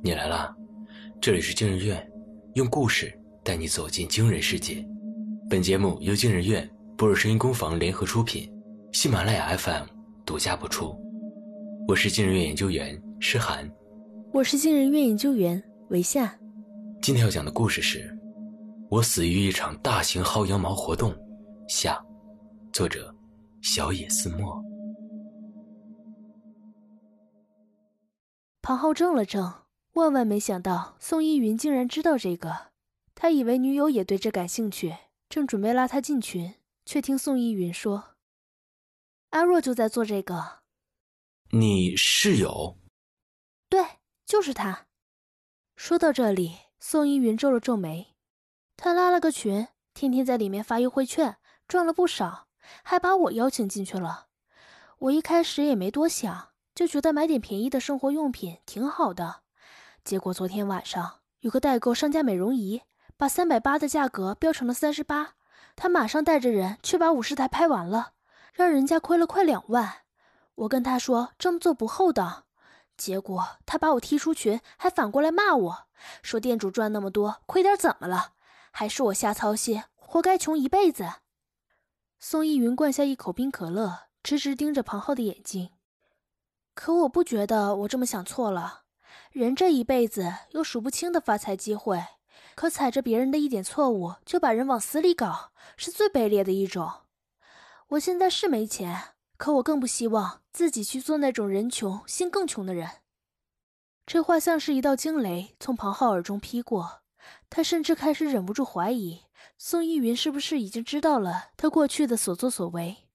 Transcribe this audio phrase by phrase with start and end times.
[0.00, 0.54] 你来啦，
[1.20, 2.12] 这里是惊人院，
[2.54, 4.86] 用故事带你走进惊人世界。
[5.50, 8.48] 本节目由惊人院、波尔声音工坊联合出品，
[8.92, 9.86] 喜马拉雅 FM
[10.24, 10.96] 独家播出。
[11.88, 13.68] 我是惊人院研究员诗涵，
[14.32, 16.32] 我是惊人院研究员维夏。
[17.02, 17.98] 今天要讲的故事是
[18.88, 21.12] 《我死于一场大型薅羊毛活动》
[21.66, 22.00] 下，
[22.72, 23.12] 作者
[23.62, 24.62] 小野思墨。
[28.62, 29.52] 庞浩怔了怔。
[29.98, 32.68] 万万没想到，宋依云竟然知道这个。
[33.14, 34.96] 他以为女友也对这感兴趣，
[35.28, 36.54] 正准备拉她进群，
[36.86, 38.14] 却听宋依云说
[39.30, 40.60] ：“阿若就在做这个。”
[41.50, 42.78] 你室友？
[43.68, 43.84] 对，
[44.24, 44.86] 就是他。
[45.76, 48.14] 说到这里，宋依云皱了皱眉。
[48.76, 52.46] 他拉了个群，天天在里面发优惠券，赚了不少，
[52.84, 54.28] 还把我邀请进去了。
[54.98, 59.42] 我一开始也没多想，就觉得买点便宜的生活用品挺好的。
[60.08, 62.80] 结果昨天晚上有个代购商家美容仪，
[63.18, 65.34] 把三百八的价格标成了三十八，
[65.76, 68.12] 他马上带着人去把五十台拍完了，
[68.54, 69.96] 让人家亏了快两万。
[70.54, 72.44] 我跟他说这么做不厚道，
[72.96, 75.78] 结果他把我踢出群，还反过来骂我
[76.22, 78.32] 说店主赚那么多，亏点怎么了？
[78.70, 81.04] 还是我瞎操心，活该穷一辈子。
[82.18, 85.68] 宋逸云灌下一口冰可乐，直直盯着庞浩的眼睛。
[86.72, 88.84] 可我不觉得我这么想错了。
[89.32, 92.02] 人这一辈子有数不清的发财机会，
[92.54, 97.02] 可踩着别人的一点错误就把人往死里搞，是最卑劣的一种。
[97.88, 102.88] 我现在是没钱，可我更不希望自己去做那种人穷心更穷的人。
[104.06, 107.02] 这话像是一道惊雷从庞浩耳中劈过，
[107.50, 109.22] 他甚至开始忍不住怀疑
[109.58, 113.08] 宋逸云是不是已经知道了他过去的所作所为。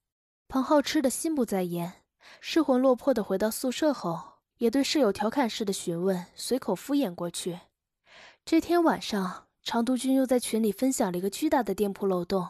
[0.48, 2.04] 庞浩吃的心不在焉，
[2.40, 4.33] 失魂落魄的回到宿舍后。
[4.64, 7.60] 也对室友调侃式的询问随口敷衍过去。
[8.46, 12.48] 这天晚上，常督军又在群里分享了一个巨大的店铺漏洞：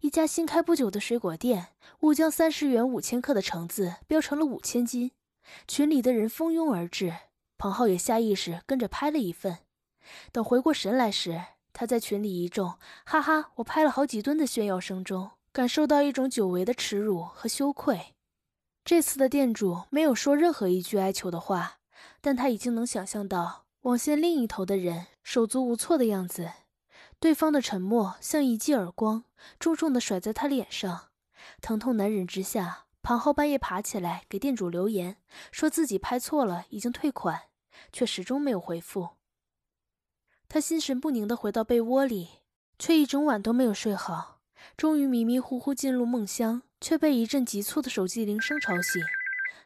[0.00, 1.68] 一家新开不久的水果店
[2.00, 5.12] 误将三十元五千克的橙子标成了五千斤。
[5.68, 7.14] 群里的人蜂拥而至，
[7.56, 9.58] 庞浩也下意识跟着拍了一份。
[10.32, 11.40] 等回过神来时，
[11.72, 12.74] 他在群里一众
[13.06, 18.13] “哈哈，我拍了好几吨”的炫耀声中，感受到一种久违的耻辱和羞愧。
[18.84, 21.78] 这次的店主没有说任何一句哀求的话，
[22.20, 26.52] 但他已经能想象到网线另一头的人手足无措的样子。
[27.18, 29.24] 对方的沉默像一记耳光，
[29.58, 31.08] 重重的甩在他脸上，
[31.62, 35.16] 疼痛难忍之下，庞浩半夜爬起来给店主留言，
[35.50, 37.44] 说自己拍错了，已经退款，
[37.90, 39.16] 却始终没有回复。
[40.46, 42.28] 他心神不宁的回到被窝里，
[42.78, 44.33] 却一整晚都没有睡好，
[44.76, 46.62] 终于迷迷糊糊进入梦乡。
[46.80, 49.02] 却被一阵急促的手机铃声吵醒，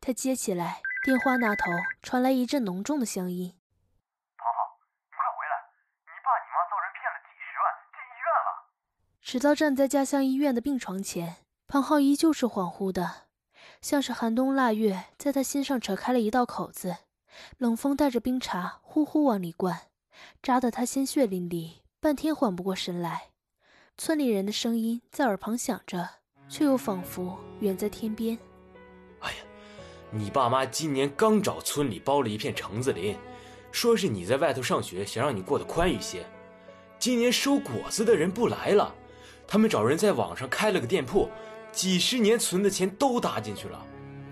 [0.01, 1.65] 他接起来，电话那头
[2.01, 3.59] 传来一阵浓重的乡音
[4.39, 5.55] ：“庞浩，你快回来！
[6.07, 8.71] 你爸你妈遭人骗了几十万，进医院了。”
[9.21, 13.27] 直到站在家乡医院的病床前，庞浩依旧是恍惚的，
[13.83, 16.99] 像是寒冬腊月在他心上扯开了一道口子，
[17.57, 19.89] 冷风带着冰碴呼呼往里灌，
[20.41, 23.31] 扎得他鲜血淋漓，半天缓不过神来。
[23.99, 26.09] 村里人的声音在耳旁响着。
[26.49, 28.39] 却又仿佛远在天边。
[29.21, 29.37] 哎呀，
[30.11, 33.15] 你爸妈今年刚找村里包了一片橙子林，
[33.71, 36.25] 说是你在外头上学，想让你过得宽裕些。
[36.99, 38.95] 今年收果子的人不来了，
[39.47, 41.29] 他们找人在网上开了个店铺，
[41.71, 43.85] 几十年存的钱都搭进去了。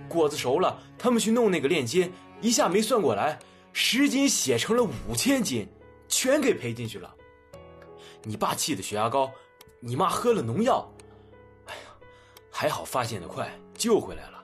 [0.08, 2.10] 果子熟了，他们去弄那个链接，
[2.40, 3.38] 一下没算过来，
[3.74, 5.68] 十斤写成了五千斤，
[6.08, 7.14] 全给赔进去了。
[8.22, 9.30] 你爸气得血压高，
[9.80, 10.88] 你妈喝了农药。
[11.66, 11.80] 哎呀
[12.50, 14.42] 还好发现的快，救回来了。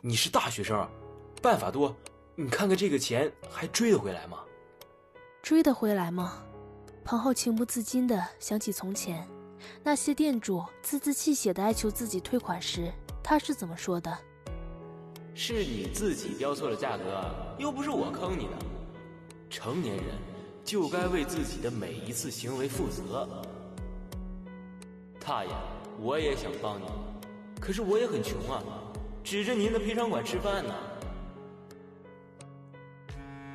[0.00, 0.88] 你是大学生，
[1.40, 1.94] 办法多，
[2.34, 4.38] 你看看这个钱还追得回来吗？
[5.42, 6.42] 追得回来吗？
[7.04, 9.26] 庞浩情不自禁地想起从前，
[9.82, 12.92] 那些店主字字泣血地哀求自己退款时，
[13.22, 14.16] 他是怎么说的？
[15.34, 18.52] 是你自己标错了价格，又不是我坑你的。
[19.50, 20.04] 成年人
[20.64, 23.28] 就该为自己的每一次行为负责。
[25.24, 25.50] 大爷，
[26.00, 26.84] 我也想帮你。
[27.60, 28.62] 可是我也很穷啊，
[29.22, 30.74] 指着您的赔偿款吃饭呢。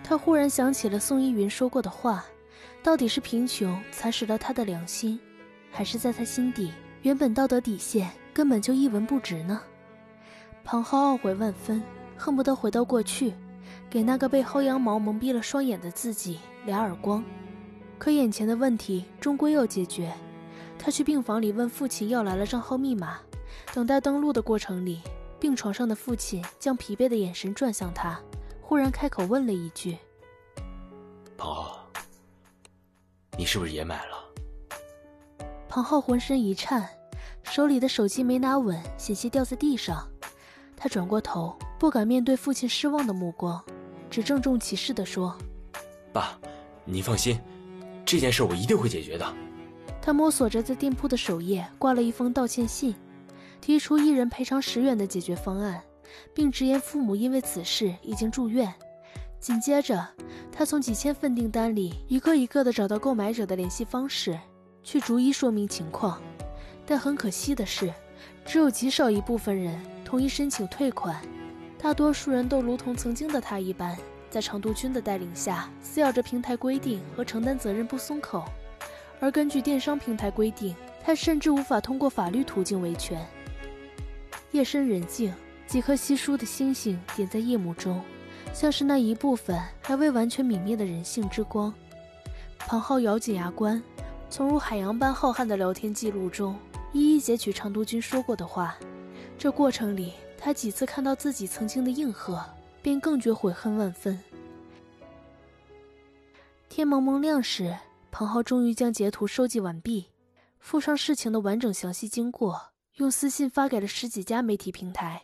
[0.04, 2.24] 他忽然想起了宋依云说过的话，
[2.82, 5.20] 到底是贫穷蚕食了他的良心，
[5.70, 6.72] 还是在他心底
[7.02, 9.62] 原本道德底线根本就一文不值呢？
[10.64, 11.84] 庞浩懊悔万分，
[12.16, 13.34] 恨不得回到过去，
[13.90, 17.22] 给那个被薅羊毛蒙蔽了双眼的自己俩耳光。
[17.98, 20.14] 可眼前的问题终归要解决，
[20.88, 23.20] 他去病房里问父亲要来了账号密码。
[23.74, 25.02] 等待登录的过程里，
[25.38, 28.18] 病床上的父亲将疲惫的眼神转向他，
[28.62, 29.98] 忽然开口问了一句
[31.38, 31.86] ：“庞浩，
[33.38, 35.46] 你是不是也买了？
[35.68, 36.88] 庞浩浑身一颤，
[37.44, 40.08] 手里的手机没拿稳，险些掉在地上。
[40.78, 43.62] 他转过头，不敢面对父亲失望的目光，
[44.10, 45.38] 只郑重其事地说
[46.14, 46.40] ：“爸，
[46.86, 47.38] 你放心，
[48.06, 49.28] 这件事我一定会解决的。”
[50.08, 52.96] 他摸索着在店铺的首页挂了一封道歉信，
[53.60, 55.84] 提出一人赔偿十元的解决方案，
[56.34, 58.74] 并直言父母因为此事已经住院。
[59.38, 60.08] 紧接着，
[60.50, 64.40] 他从几千份订单里一个一个的找到购买者的联系方式。
[64.82, 66.22] 去逐一说明情况，
[66.86, 67.94] 但很可惜的是，
[68.46, 71.22] 只有极少一部分人同意申请退款，
[71.78, 73.98] 大多数人都如同曾经的他一般，
[74.30, 78.46] 在长度君的带领下撕咬着平台规定和承担责任不松口。
[79.20, 83.26] 而根据电商平台规定，他甚至无法通过法律途径维权。
[84.52, 85.34] 夜深人静，
[85.66, 88.02] 几颗稀疏的星星点在夜幕中，
[88.54, 91.74] 像是那一部分还未完全泯灭的人性之光。
[92.58, 93.82] 庞浩咬紧牙关。
[94.30, 96.60] 从如海洋般浩瀚的聊天记录中，
[96.92, 98.78] 一一截取长督军说过的话。
[99.38, 102.44] 这过程里，他几次看到自己曾经的应和，
[102.82, 104.20] 便更觉悔恨万分。
[106.68, 107.74] 天蒙蒙亮时，
[108.20, 110.08] 庞浩终于将截图收集完毕，
[110.58, 112.60] 附上事情的完整详细经过，
[112.96, 115.22] 用私信发给了十几家媒体平台。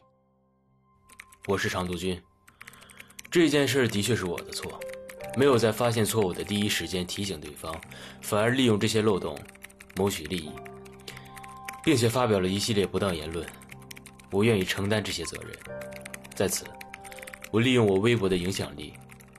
[1.47, 2.21] 我是长督军，
[3.31, 4.79] 这件事的确是我的错。
[5.35, 7.75] 没有在发现错误的第一时间提醒对方，
[8.21, 9.35] 反而利用这些漏洞
[9.95, 10.51] 谋取利益，
[11.83, 13.43] 并且发表了一系列不当言论。
[14.29, 15.51] 我愿意承担这些责任。
[16.35, 16.63] 在此，
[17.49, 18.93] 我利用我微博的影响力，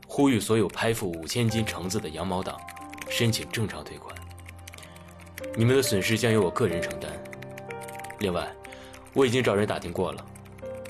[0.09, 2.61] 呼吁所有拍付五千斤橙子的羊毛党
[3.17, 4.13] 申请正常退款。
[5.57, 7.13] 你们的损失将由我个人承担。
[8.19, 8.53] 另外，
[9.13, 10.27] 我已经找人打听过了，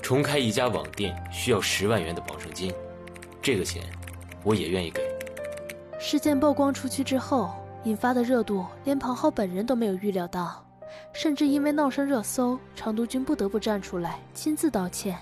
[0.01, 2.73] 重开一家网店需要十万元的保证金，
[3.43, 3.83] 这个钱。
[4.43, 5.03] 我也愿意给。
[5.99, 10.65] 事件曝光出去之后，引发的热度连庞浩本人都没有预料到，
[11.13, 15.15] 甚至因为闹上热搜，长督军不得不站出来亲自道歉。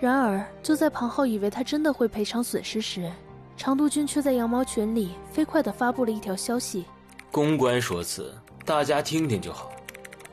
[0.00, 3.12] 然而，就在庞浩以为他真的会赔偿损失时，
[3.56, 6.84] 长督军却在羊毛群里飞快地发布了一条消息：
[7.30, 8.34] 公关说辞，
[8.64, 9.70] 大家听听就好。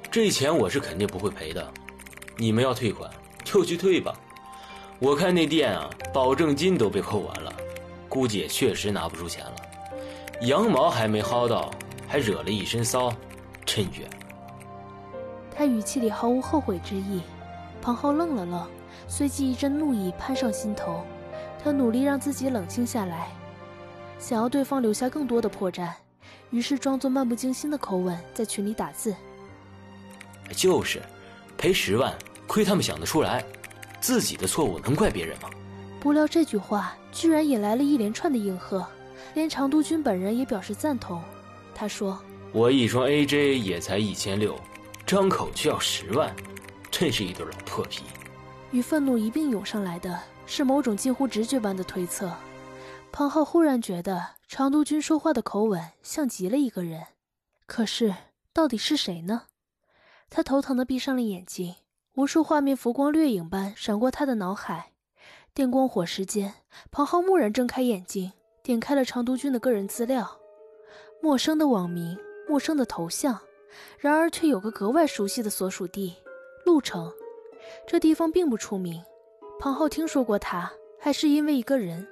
[0.09, 1.71] 这钱我是肯定不会赔的，
[2.37, 3.09] 你们要退款
[3.43, 4.13] 就去退吧。
[4.99, 7.53] 我看那店啊，保证金都被扣完了。
[8.09, 9.55] 估计也确实拿不出钱了，
[10.41, 11.71] 羊毛还没薅到，
[12.07, 13.13] 还惹了一身骚，
[13.65, 14.09] 真冤。
[15.55, 17.21] 他语气里毫无后悔之意。
[17.81, 18.67] 庞浩愣了愣，
[19.07, 21.05] 随即一阵怒意攀上心头。
[21.63, 23.29] 他努力让自己冷静下来，
[24.19, 25.89] 想要对方留下更多的破绽，
[26.49, 29.15] 于是装作漫不经心的口吻在群里打字
[30.55, 31.01] ：“就是，
[31.57, 32.13] 赔十万，
[32.47, 33.43] 亏他们想得出来，
[33.99, 35.49] 自己的错误能怪别人吗？”
[36.01, 38.85] 不料这句话居然引来了一连串的应和，
[39.35, 41.21] 连长督军本人也表示赞同。
[41.75, 42.19] 他说
[42.51, 44.59] ：“我一双 AJ 也才一千六，
[45.05, 46.35] 张口就要十万，
[46.89, 48.01] 真是一对老破皮。”
[48.71, 50.19] 与愤怒一并涌上来的
[50.53, 52.29] 是某种近乎直觉般的推测。
[53.09, 57.07] 庞浩忽然觉得长督军说话的口吻像极了一个人，
[57.65, 58.13] 可是
[58.51, 59.43] 到底是谁呢？
[60.29, 61.75] 他头疼的闭上了眼睛，
[62.15, 64.91] 无数画面浮光掠影般闪过他的脑海。
[65.53, 66.53] 电光火石间，
[66.91, 70.37] 庞浩蓦然睁开眼睛，点开了长督军的个人资料。
[71.21, 72.17] 陌生的网名，
[72.49, 73.39] 陌生的头像，
[73.97, 76.17] 然而却有个格外熟悉的所属地——
[76.65, 77.09] 鹿城。
[77.87, 79.01] 这地方并不出名，
[79.63, 82.03] 庞浩听说过他，还是因为一个人。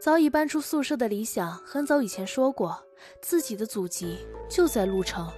[0.00, 2.74] 早已搬出宿舍的李想，很早以前说过，
[3.20, 4.16] 自己的祖籍
[4.48, 5.30] 就在鹿城。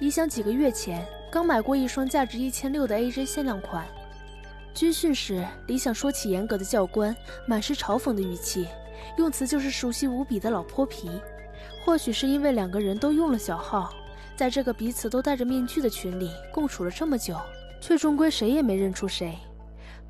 [0.00, 3.86] 李想几个月前刚买过一双价值一千六的 AJ 限量款。
[4.74, 8.66] 军训时，李想说起严格的教官，满是嘲讽的语气，
[9.18, 11.08] 用词就是熟悉无比的老泼皮。
[11.84, 13.94] 或许是因为两个人都用了小号，
[14.34, 17.36] 在这个彼此都戴着面具的群里共处了这么久，
[17.80, 19.38] 却终归谁也没认出谁。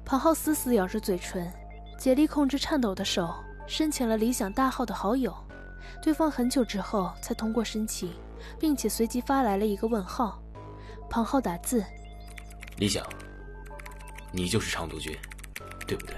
[0.05, 1.51] 庞浩死死咬着嘴唇，
[1.97, 3.35] 竭力控制颤抖的手，
[3.67, 5.35] 申请了理想大号的好友。
[6.03, 8.13] 对方很久之后才通过申请，
[8.59, 10.43] 并且随即发来了一个问号。
[11.09, 11.85] 庞浩打字：
[12.77, 13.05] 李想。
[14.35, 15.15] 你就是长毒君，
[15.87, 16.17] 对不对？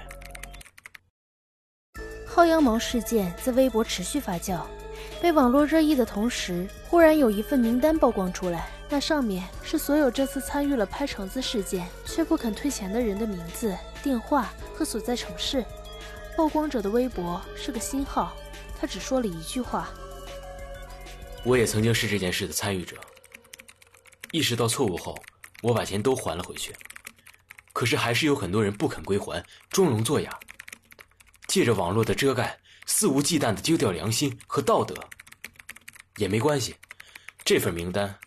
[2.27, 4.61] 薅羊毛事件在微博持续发酵，
[5.21, 15.65] 被网络热议的同时，忽然有一份名单曝光出来，那上面是所有这次参与了拍橙子事件却不肯退钱的人的名字、电话和所在城市。
[16.35, 18.35] 曝光者的微博是个新号，
[18.79, 19.89] 他只说了一句话
[21.43, 22.97] ：“我也曾经是这件事的参与者。
[24.31, 25.17] 意识到错误后，
[25.63, 26.75] 我把钱都还了回去。”
[27.73, 30.39] 可是还是有很多人不肯归还，装聋作哑，
[31.47, 34.95] 借着网络的遮盖，肆无忌惮的丢掉良心和道德。
[36.17, 36.75] 也没关系，
[37.43, 38.17] 这份名单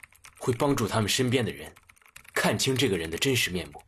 [0.49, 1.71] 会帮助他们身边的人
[2.33, 3.83] 看清这个人的真实面目。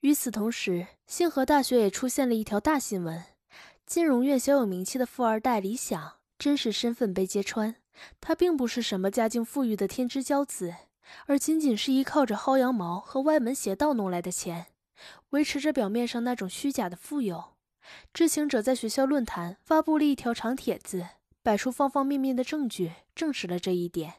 [0.00, 3.22] 与此同时，星河大学也出现了一条大新闻：
[3.86, 7.76] 金融院小有名气的富二代李想真实身份被揭穿。
[8.20, 10.74] 他并不是什么家境富裕的天之骄子，
[11.26, 14.66] 而仅仅是依靠着薅羊毛和歪门邪道弄来的钱，
[15.30, 17.54] 维持着表面上那种虚假的富有。
[18.12, 21.06] 知情者在学校论坛发布了一条长帖子，
[21.44, 24.14] 摆出方方面面的证据，证实了这一点。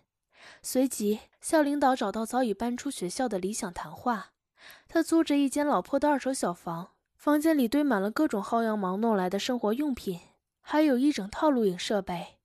[0.61, 4.31] 随即，校领导找到早已搬出学校的李想谈话。
[4.87, 10.19] 他租着一间老破的二手小房，房间里堆满了各种薅羊毛弄来的生活用品，
[10.61, 12.37] 还有一整套录影设备。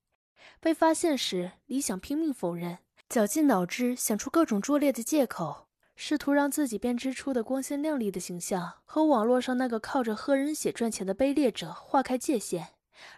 [0.59, 12.69] 被发现时，李想拼命否认，绞尽脑汁想出各种拙劣的借口，试图让自己编织出的光鲜亮丽的形象和网络上那个靠着喝人血赚钱的卑劣者划开界限。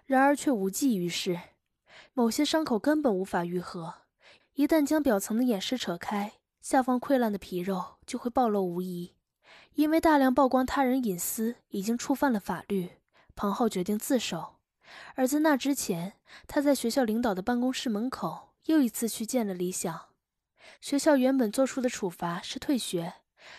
[0.05, 1.39] 然而却无济于事，
[2.13, 3.93] 某些伤口根本无法愈合，
[4.57, 6.33] 一旦将表层的掩饰扯开。
[6.61, 9.13] 下方溃烂的皮肉就会暴露无遗，
[9.75, 12.93] 因为大量曝光他人隐私已经触犯了法律。
[13.35, 14.55] 庞浩决定自首，
[15.13, 16.13] 而在那之前，
[16.47, 20.07] 他在学校领导的办公室门口又一次去见了李想。
[20.81, 23.13] 学校原本做出的处罚是退学，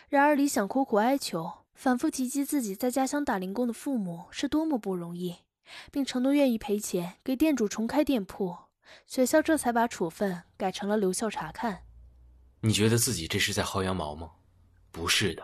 [0.09, 5.37] 然而李想苦苦哀求，反复提及自己在家乡打零工的父母是多么不容易，
[5.93, 8.68] 并承诺愿意赔钱给店主重开店铺。
[9.07, 11.83] 学校这才把处分改成了留校查看。
[12.61, 14.31] 你觉得自己这是在薅羊毛吗？
[14.91, 15.43] 不是的，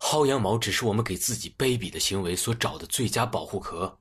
[0.00, 3.98] 薅羊毛只是我们给自己卑鄙的行为所找的最佳保护壳。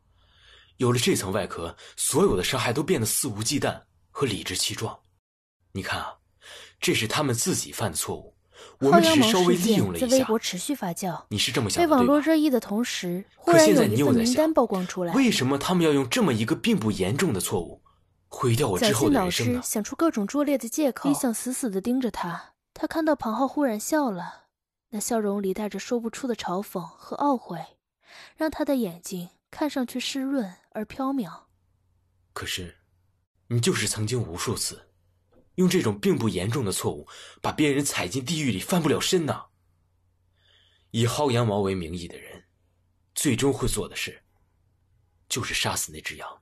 [0.78, 4.98] 有了这层外壳，所有的伤害都变得肆无忌惮和理直气壮。
[5.74, 6.16] 你看啊，
[6.80, 8.36] 这是他们自己犯的错误，
[8.80, 10.08] 我们只是稍微利用了一下。
[10.08, 15.14] 在微博持续发酵，你是这么想的被网络热议的同时，忽然有一份名单曝光出来。
[15.14, 17.80] 为什么他们要用这么一个并不严重的错误？
[18.34, 19.62] 毁掉我之后的人生呢？
[19.62, 21.10] 想出各种拙劣的借口。
[21.10, 24.46] 李想死死地盯着他，他看到庞浩忽然笑了，
[24.90, 27.60] 那笑容里带着说不出的嘲讽和懊悔，
[28.36, 31.44] 让他的眼睛看上去湿润而飘渺。
[32.34, 32.78] 可是，
[33.48, 34.90] 你就是曾经无数次
[35.56, 37.06] 用这种并不严重的错误，
[37.42, 39.48] 把别人踩进地狱里翻不了身呐。
[40.92, 42.46] 以薅羊毛为名义的人，
[43.14, 44.24] 最终会做的事，
[45.28, 46.42] 就是杀死那只羊。